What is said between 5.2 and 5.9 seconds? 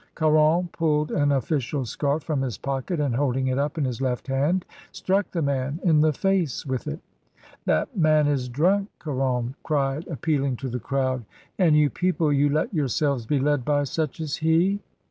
the man